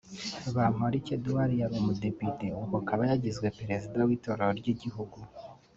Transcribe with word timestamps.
Bamporiki 0.55 1.09
Edouard 1.17 1.51
yari 1.61 1.73
umudepite 1.81 2.45
ubu 2.61 2.75
akaba 2.81 3.01
yagizwe 3.09 3.47
Perezida 3.59 3.97
w’Itorero 4.07 4.51
ry’Igihugu 4.59 5.17